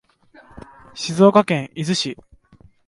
[0.95, 2.17] 静岡県伊豆市